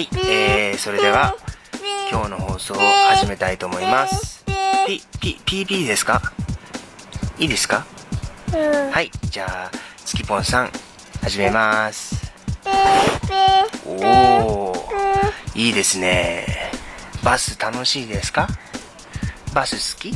[0.00, 1.36] はい、えー、それでは
[2.10, 4.42] 今日の放送を始めたいと思います。
[4.86, 6.22] ピピ PB ですか？
[7.38, 7.84] いいですか？
[8.54, 8.90] うん。
[8.92, 10.70] はいじゃあ月ぽんさん
[11.20, 12.32] 始めます。
[13.84, 14.74] おお
[15.54, 16.46] いいですね。
[17.22, 18.48] バス楽しいですか？
[19.52, 20.14] バス好き？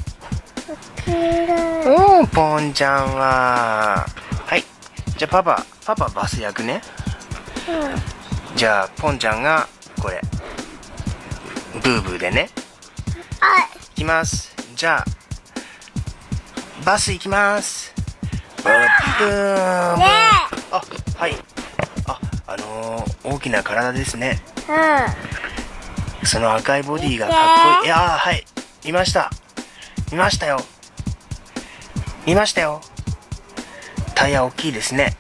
[1.11, 4.07] うんポンちゃんは。
[4.47, 4.65] はい
[5.19, 6.81] じゃあパパパパバス役ね。
[8.57, 9.69] じゃあポンちゃんが
[10.05, 10.21] これ。
[11.81, 12.51] ブーブーでね。
[13.89, 14.55] 行きます。
[14.77, 15.05] じゃあ
[16.85, 17.95] バス行きます。
[18.63, 20.05] ブーンね
[20.71, 20.83] あ
[21.17, 21.35] はい。
[22.07, 24.43] ああのー、大きな体ですね。
[26.23, 27.37] その赤いボディがかっ
[27.79, 27.87] こいい。
[27.87, 28.45] いやーはい。
[28.85, 29.31] 見ました。
[30.13, 30.59] 見ましたよ。
[32.27, 32.83] 見ましたよ。
[34.15, 35.17] タイヤ大きいですね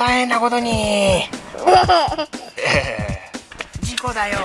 [0.00, 0.70] 大変なことに。
[2.56, 4.38] えー事故だよ。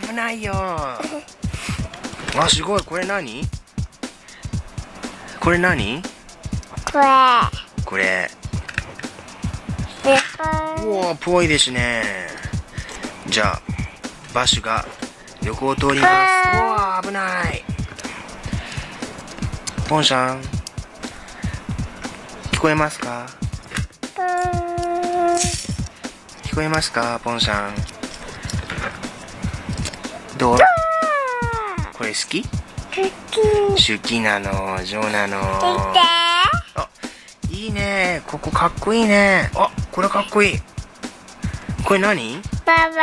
[0.00, 0.54] 危ないよ。
[0.54, 1.00] あ
[2.48, 2.82] すごい。
[2.84, 3.42] これ何？
[5.40, 6.00] これ何？
[6.92, 7.04] これ。
[7.84, 8.30] これ。
[10.04, 10.18] で
[10.84, 12.28] うわぽいですね。
[13.26, 13.60] じゃあ
[14.32, 14.84] バスが
[15.42, 16.02] 横を通ります。
[16.02, 17.64] うわ危ない。
[19.88, 20.40] ポンさん
[22.52, 23.26] 聞こえますか？
[26.50, 27.74] 聞こえますかポンさん。
[30.36, 30.58] どう？
[31.96, 32.42] これ好き？
[32.42, 32.48] 好
[34.02, 34.20] き。
[34.20, 34.50] なの
[34.84, 35.38] 上なの。
[35.40, 36.88] あ
[37.52, 38.22] いいね。
[38.26, 39.48] ここかっこいいね。
[39.54, 40.58] あこれかっこいい。
[41.84, 42.42] これ何？
[42.66, 43.02] バイバ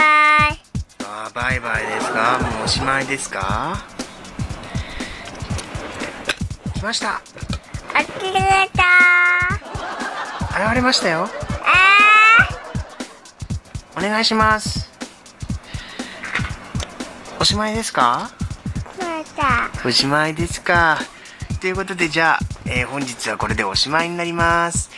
[0.49, 0.61] イ。
[1.05, 2.39] あーバイバイですか？
[2.39, 3.77] もうおしまいですか？
[6.75, 7.21] 来ました。
[10.59, 11.29] 現れましたよ
[14.09, 14.89] 願いします。
[17.39, 18.31] おしまいですか？
[19.85, 20.97] おしまいですか？
[21.61, 24.89] ということでじゃあ、えー本日はこれでおしまいになります。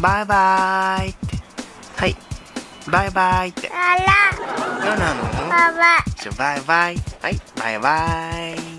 [0.00, 1.38] バイバイって。
[1.96, 2.16] はい。
[2.90, 3.70] バイバイって。
[3.70, 4.04] あら。
[4.78, 5.22] 何なの？
[5.24, 6.10] バイバイ。
[6.20, 6.96] じゃあバイバイ。
[7.22, 7.40] はい。
[7.56, 8.73] バイバイ